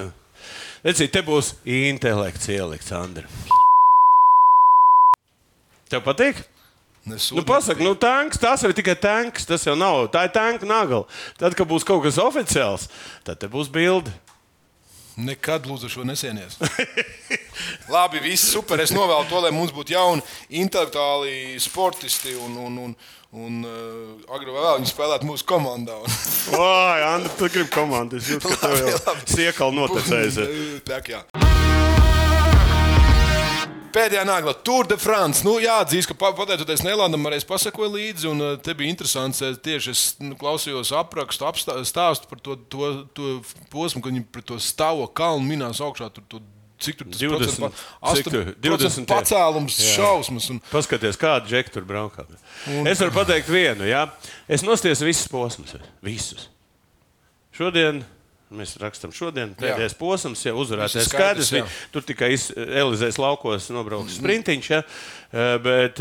[0.86, 3.26] Redziet, te būs intelekts ielikts, Andri.
[5.92, 6.38] Tev patīk?
[7.04, 9.46] Nu, pasaka, nu, tanks, tas ir tikai tanks.
[9.46, 10.06] Tas jau nav.
[10.14, 11.02] Tā ir tanka nagla.
[11.40, 12.86] Tad, kad būs kaut kas oficiāls,
[13.26, 14.12] tad te būs bilde.
[15.20, 16.56] Nekad lūdzu šo nesienies.
[17.92, 18.80] Labi, viss super.
[18.80, 20.24] Es novēlu to, lai mums būtu jauni,
[20.62, 22.94] intelektuāli sportisti un, un, un,
[23.36, 25.98] un uh, vai vēl viņi spēlētu mūsu komandā.
[26.54, 28.22] Vai, Andri, tu gribi komandu?
[28.22, 30.40] Es jūtu, ka tev jau siekal notecējis.
[33.92, 35.42] Pēdējā nagla Tour de France.
[35.44, 38.28] Nu, jāatzīst, ka pa- pateicoties Nēlandam, arī es pasakoju līdzi.
[38.30, 39.42] Un, uh, te bija interesants.
[39.42, 44.24] eh, Tieši es nu, klausījos aprakstu, apstā- stāstu par to, to, to posmu, kad viņi
[44.32, 46.08] pret to stāvo kalnu minās augšā.
[46.12, 46.40] Tur, tur,
[46.82, 47.60] Cik tur tas 20, procents
[48.00, 48.44] pa- cik tur?
[48.56, 49.92] 8% 20 pacēlums, Jā.
[50.00, 50.48] šausmas.
[50.50, 52.24] Un, Paskaties, kāda džekta tur braukā.
[52.90, 54.08] Es varu pateikt vienu, jā.
[54.48, 55.76] Es nostiesu visus posmus.
[56.02, 56.48] Visus.
[57.54, 58.02] Šodien.
[58.52, 61.50] Mēs rakstām, šodien pēdējais posms, jau ir skaidrs, skaidrs.
[61.56, 61.64] jā.
[61.94, 64.82] Tur tikai iz- Elizējas laukos nobrauks sprintiņš, ja?
[65.64, 65.96] Bet,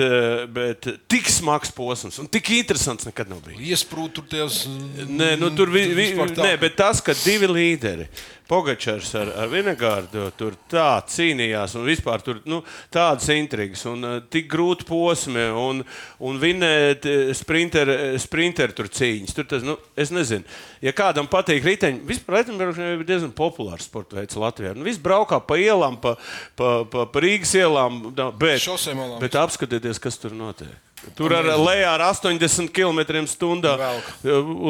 [0.52, 3.62] bet tik smags posms un tik interesants nekad nav bijis.
[3.72, 4.66] Iesprūst tur tajos.
[5.08, 8.10] Nē, nu, tur vi, vi, nē, bet tas, ka divi līderi,
[8.52, 12.58] Pogačars ar, ar Vinegārdu, tur tā cīnījās, un vispār tur nu,
[12.92, 15.80] tādas intrigas, un uh, tik grūti posmi, un,
[16.20, 19.38] un vinēt eh, sprinter, sprinter tur cīņas.
[19.38, 20.44] Tur tas, nu, es nezinu,
[20.84, 24.76] ja kādam patīk riteņi, vispār riteņbraukšana ir diezgan populārs sporta veids Latvijā.
[24.76, 26.18] Nu, viss braukā pa ielām, pa,
[26.60, 28.04] pa, pa, pa Rīgas ielām,
[28.36, 29.20] bet, Šosēm ielām.
[29.24, 30.76] bet apskatieties, kas tur notiek.
[31.16, 34.16] Tur ar lejā ar 80 km/h Velk.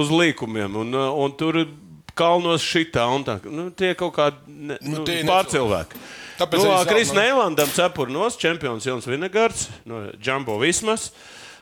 [0.06, 1.66] uz līkumiem, un, un tur
[2.18, 3.38] kalnos šitā un tā.
[3.46, 6.02] Nu, tie kaut kādi ne, Nu, nu, pārcilvēki.
[6.42, 7.20] Tāpēc Nu, Kris nu.
[7.20, 11.12] Neilandam cepurnos čempions Jons Vinegards no Džambo Vismas.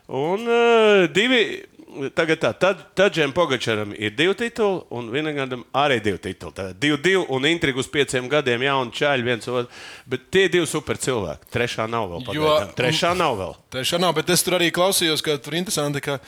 [0.07, 1.65] Un uh, divi.
[2.13, 6.53] Tagad tā, tad, tad Džem Pogačaram ir divi tituli, un Vinegardam arī divi tituli.
[6.53, 9.79] Tā divi, divi un intriga uz pieciem gadiem, jauni čaļi, viens otru.
[10.05, 11.49] Bet tie divi super cilvēki.
[11.49, 12.29] Trešā nav vēl.
[12.38, 12.59] Jo-.
[12.77, 13.57] Trešā nav vēl.
[13.73, 16.19] Tiešām nav, bet es tur arī klausījos, ka tur interesanti, ka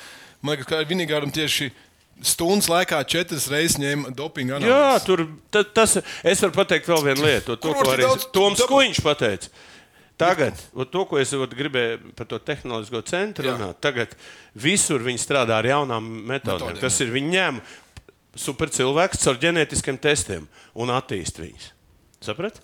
[0.41, 1.69] man liekas, ka Vinigāram tieši
[2.21, 5.05] stundas laikā četras reizes ņēma dopingu Jā, analīzi.
[5.05, 7.55] tur ta, tas es varu pateikt vēl vienu lietu.
[7.57, 9.49] To, Kur ko arī daudz- Toms Kuņš pateica.
[10.21, 10.53] Tagad,
[10.93, 13.55] to, ko es ot gribēju par to tehnoloģisko centru Jā.
[13.57, 14.11] runāt, tagad
[14.53, 16.75] visur viņi strādā ar jaunām metodēm.
[16.77, 17.61] Metodēm, Tas ir viņi ņem
[18.37, 20.45] supercilvēks caur ģenētiskiem testiem
[20.77, 21.71] un attīst viņus.
[22.21, 22.61] Saprati?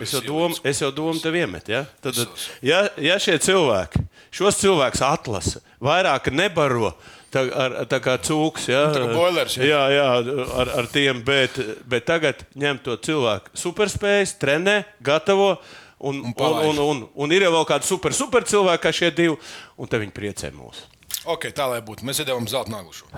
[0.00, 1.68] Es jau domu, es jau domu tev iemetu.
[1.74, 1.82] Ja?
[2.00, 2.16] Tad,
[2.64, 4.00] ja, ja šie cilvēki,
[4.32, 6.94] šos cilvēkus atlasa, vairāk nebaro.
[7.34, 9.66] Tā, ar, tā kā cūks, ja, Tā kā boilers, ja.
[9.66, 11.58] jā, jā, ar, ar tiem, bet,
[11.90, 15.56] bet tagad ņem to cilvēku superspējas, trenē, gatavo.
[15.96, 19.38] Un, un, un, un, un, un ir jau kādi super, super cilvēki, kā šie divi,
[19.80, 20.82] un te viņi priecē mūs.
[21.24, 22.04] Ok, tā lai būtu.
[22.06, 23.08] Mēs iedevām zelta naglušu.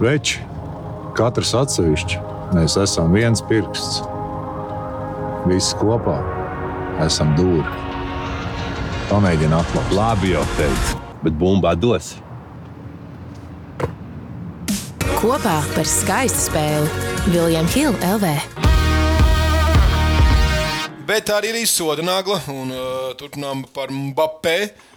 [0.00, 0.40] Veči,
[1.14, 2.18] katrs atsevišķi,
[2.56, 4.00] mēs esam viens pirksts.
[5.46, 6.16] Visi kopā
[7.04, 7.68] esam dūri.
[9.12, 9.94] Pamēģini atklāt.
[9.94, 12.14] Labi jau teicu, bet bumbā dos.
[15.22, 16.88] Kopā par skaistu spēli
[17.30, 18.30] Viljams Hilde LV.
[21.06, 22.40] Bet tā arī ir izsoda nagla.
[22.50, 24.56] Un uh, turpinām par Mbappé.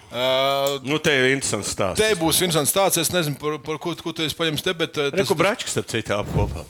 [0.09, 2.01] Uh, Nu, te ir interesants stāsts.
[2.01, 4.97] te būs viens tāds, es nezinu, par, par ko, ko tu esi paņēmis te, bet.
[4.97, 6.63] Uh, Reku Bračs ar citu apkopā.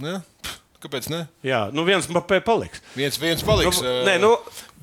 [0.00, 0.20] ne?
[0.40, 1.26] Pff, Kāpēc ne?
[1.44, 2.80] Jā, nu viens mapē paliks.
[2.96, 3.82] Viens, viens paliks.
[3.84, 4.32] Nu, uh, nē, nu,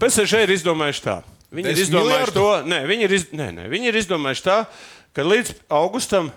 [0.02, 1.18] PSG ir izdomājuši tā.
[1.50, 2.44] Viņi ir izdomājuši miljardu?
[2.46, 4.60] to, nē, viņi ir, iz, nē, nē, viņi ir izdomājuši tā,
[5.18, 6.30] ka līdz augustam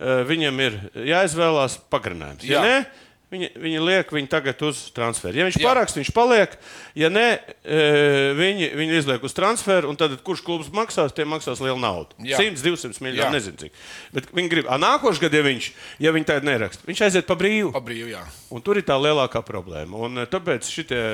[0.00, 0.80] viņam ir
[1.12, 2.44] jāizvēlās pagarinājums.
[2.48, 2.64] Ja Jā.
[2.64, 5.36] nē, viņi, viņi liek viņu tagad uz transferu.
[5.38, 5.66] Ja viņš Jā.
[5.68, 6.56] paraksta, viņš paliek.
[6.98, 11.62] Ja nē, uh, viņi, viņi izliek uz transferu, un tad kurš klubs maksās, tie maksās
[11.62, 12.16] lielu naudu.
[12.26, 12.40] Jā.
[12.40, 13.04] 100, 200 Jā.
[13.06, 13.76] miljonu, nezinu cik.
[14.16, 15.70] Bet viņi grib, ah, nākošais gads, ja viņš,
[16.06, 17.70] ja viņi tādu neraksta, viņš aiziet pa brīvu.
[17.76, 18.24] Pa brīvu, jā.
[18.50, 20.00] Un tur ir tā lielākā problēma.
[20.08, 21.04] Un, eh, tāpēc šitie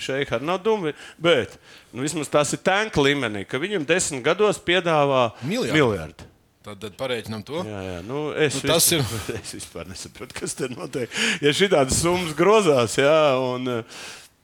[0.00, 0.94] šeiki arī nav dumi.
[1.20, 1.54] Bet
[1.92, 5.76] nu, vismaz tās ir tanka līmenī, ka viņam desmit gados piedāvā Miljardu.
[5.76, 6.29] miljardu.
[6.70, 7.64] Tad, tad pareiķinām to.
[7.66, 11.10] Jā, jā, nu, es, Nu, tas vispār, es vispār nesaprotu, kas tur notiek.
[11.42, 14.00] Ja šī tāda summa grozās, jā, un eh,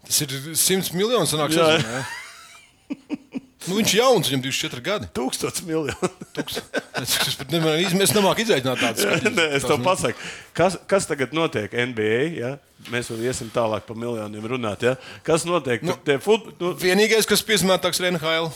[0.07, 1.27] Tas ir 100 miljoni.
[1.27, 1.67] Sanāk, Jā.
[1.67, 3.19] sezonā, jā.
[3.67, 5.09] nu, viņš ir jauns, viņam 24 gadi.
[5.17, 6.11] tūkstots miljonu.
[6.97, 9.05] Es, es iz- mēs nemākam izaicināt tādu
[9.37, 10.17] Nē, es to pasaku.
[10.57, 12.21] Kas, kas tagad notiek NBA?
[12.39, 12.53] Ja?
[12.93, 14.85] Mēs vēl iesim tālāk par miljoniem runāt.
[14.87, 14.95] Ja?
[15.27, 15.85] Kas notiek?
[15.85, 18.49] Nu, fut, nu, Vienīgais, kas piesmētāks ir NHL.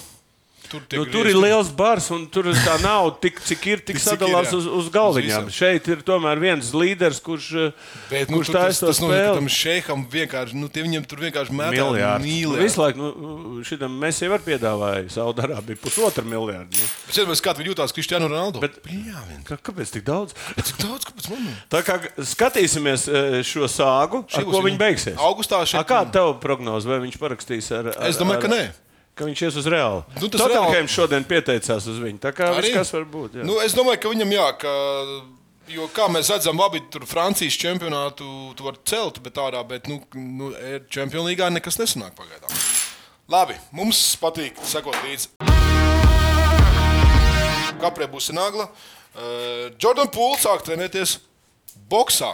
[0.70, 3.96] Tur, Nu, tur ir liels bars, un tur ir tā nauda, tik, cik ir, tik
[3.98, 5.48] sadalās ir, uz, uz galviņām.
[5.50, 5.54] Uz.
[5.56, 7.72] Šeit ir tomēr viens līderis, kurš, eh,
[8.10, 9.34] Bet, nu, kurš tas, taisa to tas ka spēli.
[9.40, 12.22] tam šeikam vienkārši, nu, tie viņam tur vienkārši metā Miljārds.
[12.22, 12.62] Nu, mīlēt.
[12.62, 16.70] Visu laiku nu, šitam mēs jau piedāvājām Saudārābiju pusotru miljardu.
[16.78, 16.86] Nu.
[17.10, 18.60] Es nezinu, kā viņi jutās Kristiānu Ronaldu.
[18.62, 19.24] Bet- Jā.
[19.44, 20.34] Kā, kāpēc tik daudz?
[20.54, 21.48] Cik daudz, kāpēc man?
[21.68, 25.16] Tā kā skatīsimies eh, šo sāgu, Šī ar būs ko viņi beigsies.
[25.18, 27.90] Augustā šeit- A, Kāda tev prognoze, vai viņš parakstīs ar?
[27.90, 28.62] ar Es domāju, ar, ka nē.
[29.20, 30.00] Ka viņš ies uz Reāli.
[30.16, 32.16] Nu, tas Tottenhams šodien pieteicās uz viņu.
[32.22, 32.70] Tā kā Arī?
[32.72, 33.34] kas var būt.
[33.36, 33.44] jā.
[33.44, 34.72] Nu, es domāju, ka viņam jā, ka,
[35.68, 38.24] jo kā mēs redzam, labi, tur Francijas čempionātu
[38.56, 40.48] tu vari celt, bet tādā, bet, nu, nu
[40.88, 42.56] Čempionu līgā nekas nesanāk pagaidām.
[43.30, 45.36] Labi, mums patīk sekot līdzi.
[47.84, 48.70] Kaprē būs nagla.
[49.10, 51.18] Uh, Jordan Pools sāk trenēties
[51.92, 52.32] boxā.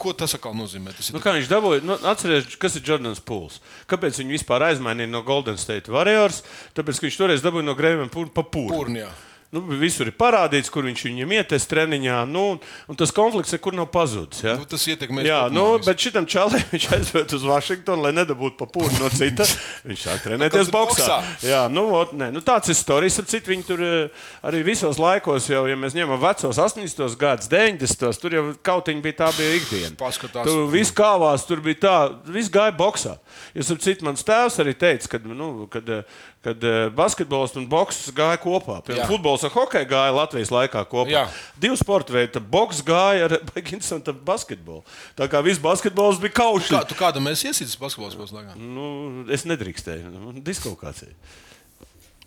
[0.00, 0.94] Ko tas atkal nozīmē?
[0.96, 1.84] Tas Nu, kā viņš dabūja?
[1.86, 3.60] Nu, Atcerieties, kas ir Jordans Pūls.
[3.90, 6.42] Kāpēc viņu vispār aizmainīja no Golden State Warriors?
[6.74, 8.46] Tāpēc, ka viņš toreiz dabūja no Grēviem pa.
[8.50, 9.12] Pūrni, jā.
[9.52, 12.22] Nu, visur ir parādīts, kur viņš viņam ietes treniņā.
[12.26, 12.44] Nu,
[12.90, 14.40] un tas konflikts nekur nav pazudis.
[14.42, 14.56] Ja?
[14.58, 18.58] Nu, tas ietekmē Jā, kopumā nu, bet šitam čalim viņš aizved uz Vašingtonu, lai nedabūtu
[18.58, 19.46] pa pūru no cita.
[19.86, 21.06] Viņš sāk trenēties Kāds ir boxā.
[21.20, 21.46] boksā?
[21.46, 23.20] Jā, nu, ot, nu, tāds ir stāsts.
[23.22, 27.16] Ar citu viņi tur eh, arī visos laikos, jau, ja mēs ņemam vecos 80.
[27.20, 28.20] gadus, 90.
[28.22, 29.94] tur jau kautiņi bija tā bija ikdiena.
[29.98, 30.46] Paskatās.
[30.46, 33.16] Tur viss kāvās, tur bija tā, viss gāja boxā.
[33.54, 37.66] Jūs ap citu mans tēvs arī teica, ka, nu, kad, eh, kad eh, basketbols un
[37.70, 38.80] boks gāja kopā.
[38.90, 39.06] Jā.
[39.44, 41.10] Futbols un hokeja gāja Latvijas laikā kopā.
[41.12, 41.24] Jā.
[41.60, 44.84] Divi sporta veidi, boks gāja ar interesantu basketbolu.
[45.16, 46.70] Tā kā viss basketbols bija kaušs.
[46.72, 48.54] Kā, tu kādam esi iesītis basketbols spēles laikā?
[48.58, 50.12] Nu, es nedrīkstēju.
[50.12, 51.12] Nu, Diskvalkācija.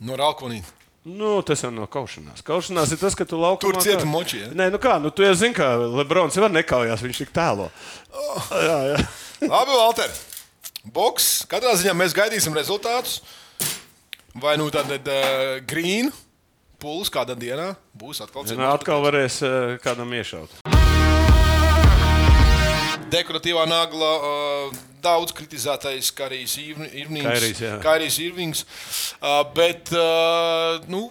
[0.05, 0.61] No Ralkonī.
[1.07, 2.43] Nu, tas jau nav kaušanās.
[2.43, 3.63] Kaušanās ir tas, ka tu laukumā.
[3.63, 4.49] Tur cieta moči, ja?
[4.51, 7.69] Nē, nu kā, nu, tu jau zini, ka Lebrons jau nekaujās, viņš tik tēlo.
[8.11, 8.49] Oh.
[8.51, 8.97] Jā, jā.
[9.47, 10.11] Labi, Valter.
[10.91, 11.47] Boks.
[11.47, 13.21] Katrā ziņā mēs gaidīsim rezultātus.
[14.37, 16.11] Vai nu tad uh, grīna
[16.81, 20.61] pūlis kādā dienā būs atkal Nu, atkal varēs eh, kādam iešaut.
[23.07, 27.61] Dekoratīvā nagla, uh, daudz kritizētais Karijs Irvings.
[27.79, 28.65] Kairijs Irvings.
[29.21, 31.05] Uh, bet uh, nu,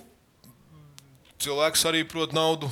[1.40, 2.68] cilvēks arī prot naudu.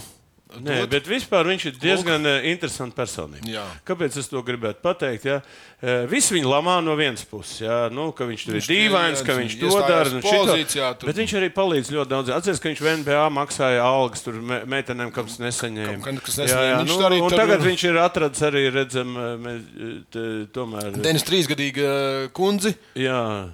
[0.62, 3.48] Nē, bet vispār viņš ir diezgan eh, interesants personība.
[3.50, 3.64] Jā.
[3.88, 5.26] Kāpēc es to gribētu pateikt?
[5.26, 5.40] Ja?
[5.84, 7.58] Eh, Visi viņu lamā no vienas puses.
[7.60, 7.88] Ja?
[7.92, 10.04] Nu, ka viņš tur Viņš ir dīvains, ka jā, viņš to dara.
[10.08, 10.22] šito.
[10.24, 12.30] pozīcijā, tur- Bet viņš arī palīdz ļoti daudz.
[12.32, 16.00] Atcerieties, ka viņš v NBA maksāja algas tur me- meitenēm, kas nesaņēma.
[16.06, 16.70] Kam- kas Jā, nesaņēma.
[16.70, 20.46] jā, Viņš nu, un tur- tagad viņš ir atradis arī, redzam, eh, mēs, eh, t-
[20.56, 21.02] tomēr.
[21.02, 23.50] Denis trīsgadīga kundzi, Jā.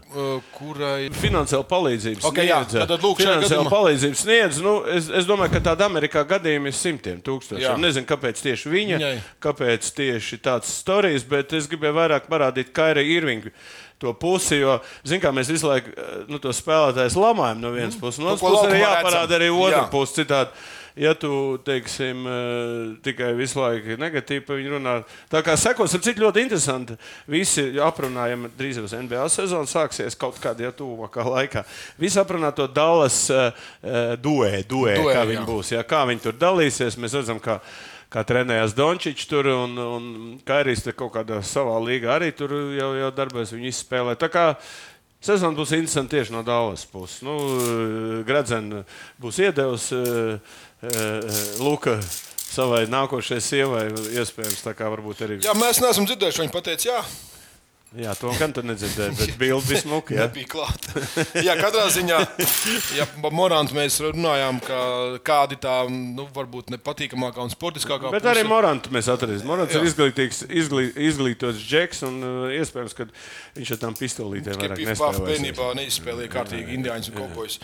[0.57, 2.87] kurai Finansiāli palīdzību Ok, jā, sniedz.
[2.87, 4.61] tātad lūk, šajā Finansiāli gadījumā- palīdzību sniedz.
[4.63, 7.61] Nu, es, es domāju, ka tāda Amerikā gadījuma ir simtiem tūkstošiem.
[7.67, 7.77] Jā.
[7.81, 9.19] Nezinu, kāpēc tieši viņa, Viņai.
[9.43, 13.55] kāpēc tieši tāds stāstījis, bet es gribēju vairāk parādīt Kaira Irvingu.
[14.01, 17.99] To pusi, jo, zinām, kā mēs visu laiku eh, nu, to spēlētājs lamājam no vienas
[18.01, 18.21] puses.
[18.21, 19.89] No otras Nu, ko puses, arī jāparāda arī otra Jā.
[19.93, 20.15] puse.
[20.17, 20.63] Citādi,
[21.05, 24.95] ja tu, teiksim, eh, tikai visu laiku negatīvi par viņu runā,
[25.29, 26.97] tā kā sekos, ir cik ļoti interesanti.
[27.29, 31.67] Visi aprunājam, drīz būs NBA sezona, sāksies kaut kādā tuvākā laikā.
[32.01, 33.53] Visi aprunā to Dallas uh,
[34.17, 35.29] duē, duē, Duē, kā jā.
[35.35, 36.97] viņi būs, jā, kā viņi tur dalīsies.
[36.97, 37.61] Mēs redzam, kā,
[38.11, 40.07] kā trenējās Dončičs tur un, un
[40.47, 44.17] Kairijs kaut kādā savā līgā arī tur jau, jau darbojas, viņi izspēlē.
[45.21, 47.19] Sezona būs interesanta tieši no Dāvidas puses.
[47.21, 47.35] Nu,
[48.25, 48.87] Gradzena
[49.21, 51.99] būs iedevusi uh, uh, Luka
[52.51, 53.83] savai nākošajai sievai,
[54.17, 55.37] iespējams, tā kā varbūt arī.
[55.45, 57.03] Jā, mēs neesam dzirdējuši, viņa pateica, jā,
[57.99, 60.15] Jā, to gan tu nedzirdēji, bet bildi bija smuka.
[60.15, 60.27] jā.
[60.29, 61.03] nebija klāta.
[61.43, 62.21] jā, katrā ziņā,
[62.95, 64.79] ja Morantu mēs runājām, ka
[65.27, 69.51] kādi tā, nu, varbūt nepatīkamākā un sportiskākā Bet arī Morantu mēs atradīsim.
[69.51, 73.09] Morants ir izglītīgs, izglī, izglītots džeks, un uh, iespējams, ka
[73.59, 75.25] viņš ar tām pistolītēm vairāk nespēlēs.
[75.27, 77.59] bērnībā neizspēlēja kārtīgi indiāņus un kopojus.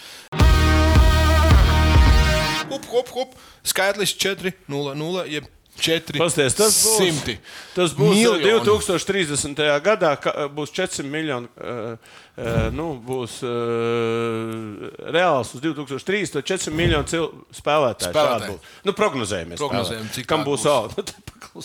[2.66, 3.38] Hop, hop, hop.
[3.62, 6.18] Skaitlis 4, 0, 0, jeb 4.
[6.20, 7.34] Pasties, tas būs, simti.
[7.74, 8.62] tas būs Miljoni.
[8.66, 9.60] 2030.
[9.84, 11.50] gadā, ka, uh, būs 400 miljoni.
[11.56, 11.96] Uh,
[12.36, 16.40] uh, nu, būs uh, reāls uz 2030.
[16.42, 17.28] 400 miljonu cil,
[17.60, 18.12] spēlētāju.
[18.14, 18.58] Spēlētāju.
[18.88, 19.60] Nu, prognozējamies.
[19.60, 21.06] Prognozējam, cik tādi būs alga?
[21.56, 21.62] Nu.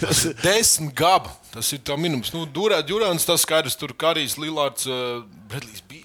[0.00, 1.30] Tas ir- Desmit gaba.
[1.54, 2.32] Tas ir tā minimums.
[2.34, 6.03] Nu, Durā, Durāns tas skaidrs, tur Karijs, Lillards, uh, Bredlijs Bīls.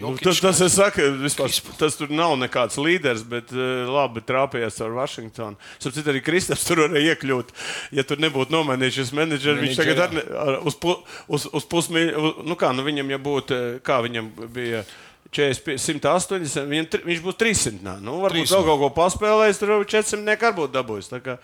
[0.00, 4.80] Nu, tas, tas, es saku, vispār, tas tur nav nekāds līderis, bet uh, labi trāpījās
[4.84, 5.60] ar Vašingtonu.
[5.76, 7.52] Sapratu, arī Kristaps tur varēja iekļūt.
[7.96, 10.96] Ja tur nebūtu nomainījušies menedžeri, viņš tagad ar, ar, uz, pu,
[11.28, 14.84] uz, uz pusmīļu, nu kā, nu viņam jau būtu, eh, kā viņam bija.
[15.32, 17.82] 40, 180, viņam, tri- viņš būs 300.
[17.86, 17.98] nā.
[18.02, 18.56] Nu, varbūt 300.
[18.56, 21.12] vēl kaut ko paspēlējis, tur 400 nekā būtu dabūjis.
[21.22, 21.38] Kā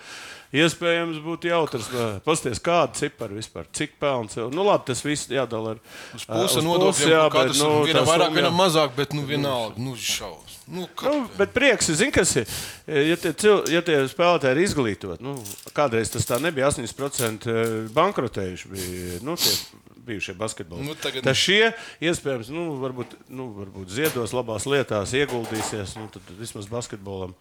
[0.56, 1.88] Iespējams, būtu jautrs.
[2.24, 4.36] Pastāstiet, kāda cipara vispār, cik pelns.
[4.38, 5.78] jau- Nu, labi, tas viss jādala ar
[6.14, 6.62] pusi
[6.94, 9.74] pusi, jā, jā, bet, nu, nu, vienam vairāk, vienam mazāk, bet nu, vienalga.
[9.76, 10.45] Nu, šaus.
[10.66, 12.48] Nu, kā, Nu, bet prieks, zini, kas ir.
[12.90, 15.36] Ja tie, cil, ja tie spēlētāji ir izglītoti, nu,
[15.76, 17.46] kādreiz tas tā nebija 80%
[17.94, 18.70] bankrotējuši.
[18.72, 19.54] Bija, nu, tie
[20.06, 20.88] bijušie basketbolisti.
[20.90, 25.96] Nu, tagad- Tas šie iespējams, nu, varbūt, nu, varbūt ziedos labās lietās, ieguldīsies.
[25.98, 27.34] Nu, tad vismaz basketbolam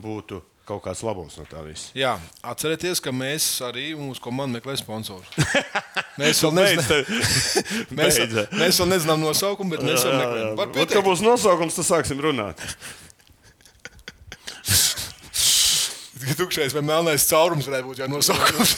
[0.00, 1.90] būtu kaut kāds labums no tā visa.
[1.98, 2.16] Jā,
[2.52, 5.24] atcerieties, ka mēs arī mūsu komanda meklē sponsoru.
[6.20, 7.06] Mēs vēl nezinām,
[7.98, 8.18] mēs,
[8.52, 10.50] mēs vēl nezinām nosaukumu, bet mēs jau meklējam.
[10.58, 11.06] Var Vat, ka pieteikt.
[11.06, 12.60] būs nosaukums, tad sāksim runāt.
[16.38, 18.76] Tukšais vai melnais caurums varētu būt jau nosaukums.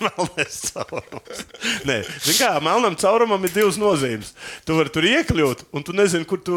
[0.00, 1.42] Melnais caurums.
[1.88, 1.98] Nē,
[2.38, 4.32] kā, melnam caurumam ir divas nozīmes.
[4.66, 6.56] Tu vari tur iekļūt, un tu nezini, kur tu.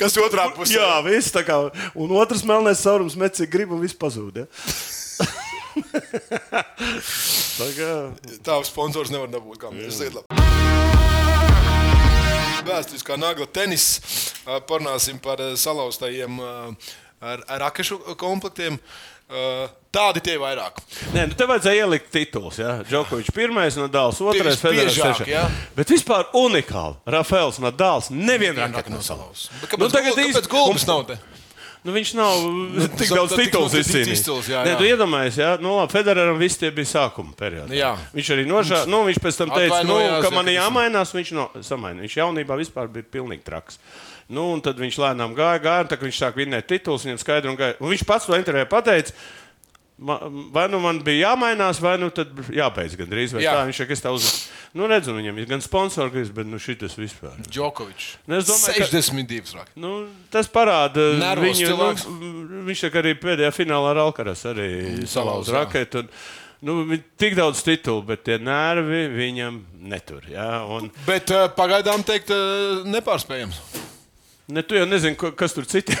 [0.00, 0.78] Kas otrā pusē?
[0.78, 1.56] Jā, viss tā kā.
[1.98, 4.34] Un otrs melnais caurums met, cik grib, un viss pazūd.
[4.42, 4.46] Ja?
[7.60, 7.92] tā kā.
[8.46, 9.56] Tā sponsors nevar dabūt.
[9.62, 10.24] Kā mēs zinām.
[12.70, 13.84] Vēsturiskā nagla tenis.
[14.68, 16.32] Parunāsim par salauztajiem
[17.20, 18.78] rakešu komplektiem.
[19.30, 20.76] Ā, Tādi tie vairāk.
[21.14, 22.60] Nē, nu te vajadzēja ielikt titulus.
[22.62, 22.76] Ja?
[22.86, 25.26] Džokovičs pirmais, Nadals otrais, Federers trešais.
[25.26, 25.40] jā.
[25.74, 26.94] Bet vispār unikāli.
[27.10, 28.38] Rafaels Nadals no
[28.94, 29.48] nosalauz.
[29.60, 31.18] Bet Kāpēc, nu, tagad īsti- gulbis nav te?
[31.80, 32.42] Nu, viņš nav
[33.00, 34.20] tik daudz tas tik ļoti izcīnījis.
[34.20, 37.72] tituls, jā, Nē, tu iedomājies, jā, nu, labi, Federeram viss tie bija sākuma periodā.
[37.72, 37.94] Jā.
[38.12, 42.04] Viņš arī nožēloja, nu, viņš pēc tam teica, nu, ka man jāmainās, viņš no, samainīja.
[42.04, 43.80] Viņš jaunībā vispār bija pilnīgi traks.
[44.30, 47.50] Nu, un tad viņš lēnām gāja, gāja, un tā, viņš sāk vinnēt titulus, viņam skaidri
[47.50, 47.78] un gāja.
[47.80, 49.16] Un viņš pats to intervijā pateica.
[50.00, 53.34] Vai nu man bija jāmainās, vai nu tad jābeidz gandrīz.
[53.36, 53.52] Jā.
[53.58, 54.56] Tā viņš saka, es tā uzmanīju.
[54.72, 57.34] Nu, redzu, viņam ir gan sponsors, bet nu, šis vispār.
[57.50, 58.06] Džokovičs.
[58.30, 59.80] Nu, es domāju, ka- 62 raketi.
[59.82, 61.66] Nu, tas parāda Nervos viņu.
[61.72, 62.06] cilvēks.
[62.08, 64.70] Nu, viņš arī pēdējā finālā ar Alkaras arī
[65.10, 66.04] salauza raketu.
[66.06, 66.08] Un,
[66.62, 69.60] nu, tik daudz titulu, bet tie nervi viņam
[69.90, 70.22] netur.
[70.30, 73.60] Jā, un, Bet uh, pagaidām teikt, uh, nepārspējams.
[74.48, 75.98] ne, tu jau nezini, kas tur citiem.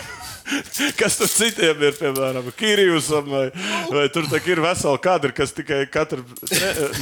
[1.00, 3.46] Kas tur citiem ir, piemēram, Kirijusam, vai,
[3.90, 6.24] vai tur ir vesela kadra, kas tikai katru.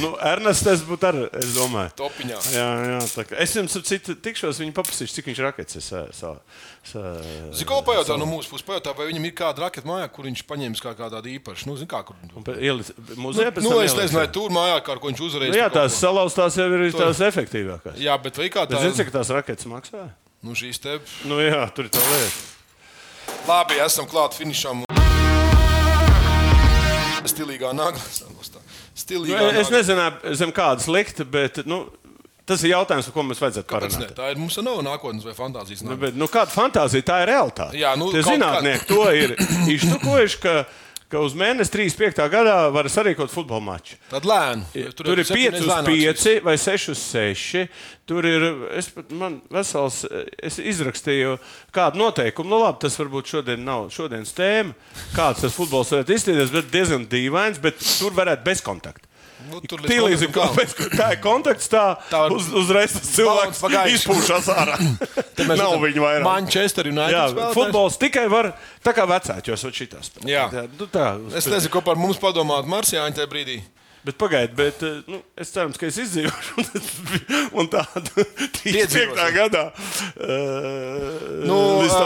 [0.01, 1.93] Nu, Ernests, būtu arī, es domāju.
[1.99, 2.39] Topiņā.
[2.53, 6.03] Jā, jā, tā kā es jums citu tikšos, viņu paprasīšu, cik viņš raketas ir sa,
[6.15, 6.33] sa,
[6.85, 7.03] sa,
[7.55, 8.65] Zinu, ko pajautā no mūsu puses.
[8.67, 11.69] Pajautā, vai viņam ir kāda raketa mājā, kur viņš paņēmis kā kādu īpašu.
[11.69, 12.19] Nu, zinu, kā, kur...
[12.59, 15.53] Ielis- Muzejā Nu, tam es nezinu, vai tur mājā, kā viņš uzvarēs.
[15.55, 17.97] Nu, jā, tur tās salauztās jau ir To- tās efektīvākās.
[17.99, 18.85] Jā, bet vai kā Bet tā?
[18.85, 20.07] zini, cik tās raketas maksā?
[20.45, 20.99] Nu, šīs te.
[21.27, 22.58] Nu, jā, tur ir tā lieta.
[23.47, 24.83] Labi, esam klāt finišam.
[27.29, 28.01] Stilīgā nagla.
[28.29, 28.43] Nu,
[28.97, 29.77] Stilīgā es nagla.
[29.77, 31.85] nezinu, zem kādas likt, bet nu,
[32.49, 34.13] Tas ir jautājums, par ko mums vajadzētu parunāt.
[34.17, 35.83] Tā ir mums nav nākotnes vai fantāzijas.
[35.85, 37.77] Nu, bet, nu, kāda fantāzija tā ir realitāte?
[37.77, 39.35] Jā, nu, Tie zinātnieki to ir
[39.75, 40.39] iztukojuši,
[41.09, 42.21] ka, uz mēnesi 35.
[42.31, 43.97] gadā var sarīkot futbola maču.
[44.11, 44.65] Tad lēni.
[44.93, 47.65] Tur, tur ir 5 uz 5 vai 6 uz 6.
[48.09, 48.45] Tur ir
[48.77, 50.01] es, man vesels,
[50.37, 51.37] es izrakstīju
[51.75, 52.53] kādu noteikumu.
[52.53, 54.73] Nu, labi, tas varbūt šodien nav šodienas tēma,
[55.17, 59.08] kāds tas futbols varētu izskatīties, bet diezgan dīvains, bet tur varētu bez kontakta.
[59.47, 63.07] Nu, tur līdz Tīlīdz, kontaktam pēc, tā ir kontakts, tā, Tā var- uz, uzreiz tas
[63.15, 63.63] cilvēks
[63.95, 64.75] izpūšas ārā.
[65.49, 66.25] Nav viņa vairāk.
[66.27, 67.15] Manchester United.
[67.15, 67.55] Jā, spēlētājs.
[67.55, 68.51] futbols tikai var
[68.83, 70.11] tā kā vecāķos, vai šitās.
[70.27, 70.47] Jā.
[70.75, 73.61] nu, tā, Es nezinu, ko par mums padomāt Marsijāņu tajā brīdī.
[73.99, 76.63] Bet pagaidiet, bet eh, nu, es ceru, ka es izdzīvošu.
[77.59, 78.61] Un tādu 35.
[78.63, 79.33] Piedzīvosim.
[79.35, 79.63] gadā.
[80.15, 81.57] Uh, Nu,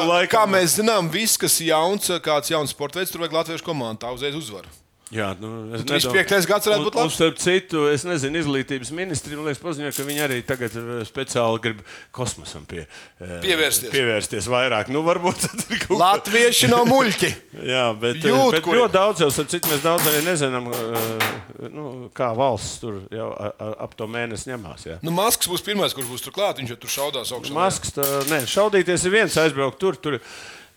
[0.09, 0.31] laikam.
[0.33, 4.01] kā mēs zinām, viss, kas jauns, kāds jauns sports veids, tur vajag latviešu komandu.
[4.05, 4.65] Tā uzreiz uzvar.
[5.13, 6.47] Jā, nu, es 35.
[6.49, 7.15] gads varētu būt Un, un labs.
[7.19, 11.59] starp citu, es nezinu, izglītības ministri man liekas, paziņoja, ka viņi arī tagad eh, speciāli
[11.61, 11.83] grib
[12.17, 12.87] kosmosam pie,
[13.21, 13.91] eh, Pievērsties.
[13.93, 14.89] pievērsties vairāk.
[14.89, 17.29] Nu, varbūt tas ir kaut kas Latvieši nav muļķi.
[17.73, 21.29] Jā, bet, Jūt, bet kur- ļoti daudz jau citu mēs daudz arī nezinām, eh,
[21.69, 21.85] nu,
[22.17, 24.87] kā valsts tur jau ap to mēnesi ņemās.
[24.89, 24.97] Jā.
[25.05, 26.57] Nu, Masks būs pirmais, kurš būs tur klāt.
[26.63, 27.53] Viņš jau tur šaudās augšā.
[27.53, 29.93] Masks, tā, nē, šaudīties ir viens, aizbraukt tur.
[30.01, 30.19] tur.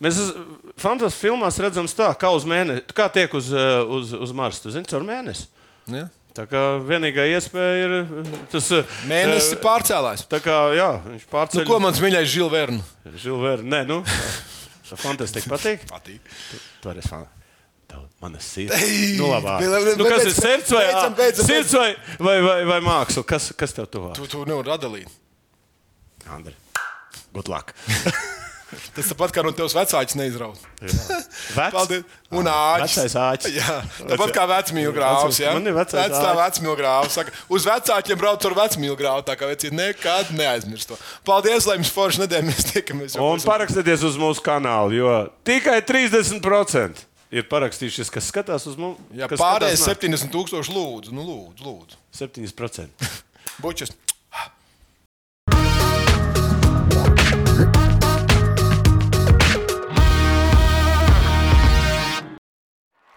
[0.03, 0.21] Mēs
[0.77, 4.67] fantāstiskās filmās redzam, tā, kā uz mēnesi, kā tiek uz, eh, uz, uz Marsa.
[4.67, 5.49] Tu zini, caur mēnesi.
[5.93, 6.09] Ja?
[6.37, 10.27] Tā kā vienīgā iespēja ir eh, tas eh, Mēnesis eh, pārcēlājs.
[10.29, 12.91] Tā kā jā, viņš Nu, pārceļ ko mans mīļais Žils Verns?
[13.23, 13.65] Žilvēru.
[13.73, 14.03] Nē, nu,
[14.91, 15.89] fantastiski patīk.
[15.89, 16.29] Patīk.
[16.83, 17.25] Tu vari fan.
[17.89, 18.77] Tev Mana sirds.
[19.17, 20.85] Nu, nu, kas ir sirds vai,
[21.17, 23.25] beidzam, sirds vai, vai, vai, vai māksla?
[23.33, 24.17] Kas, kas tev tuvāk?
[24.19, 25.21] Tu, tu nevari atdalīt.
[26.37, 26.57] Andri.
[27.33, 27.73] Good luck.
[28.97, 30.59] Tas tāpat kā no tevis vecāks neizraut.
[31.55, 32.03] Paldies.
[32.35, 32.97] Un āķis.
[32.99, 33.53] Vecais āķis.
[33.55, 33.77] Jā,
[34.11, 35.39] tāpat kā vecmīļu grāvs.
[35.39, 35.53] Ja?
[35.55, 37.15] Man ir vecais Vec vecmīļu grāvs.
[37.15, 39.23] Saka, uz vecākiem brauc ar vecmīļu grāvu.
[39.29, 40.99] Tā kā vecīt nekad neaizmirst to.
[41.29, 43.15] Paldies, lai jums forši nedēļ mēs tiekamies.
[43.23, 45.13] Un pēc- parakstieties uz mūsu kanālu, jo
[45.47, 48.99] tikai 30% ir parakstījušies, kas skatās uz mums.
[49.15, 51.15] Jā, pārējais skatās 70 tūkstoši lūdzu.
[51.15, 52.03] Nu, lūdzu, lūdzu.
[52.19, 52.35] nāk.
[52.35, 53.15] 7%.
[53.63, 53.95] Bučas.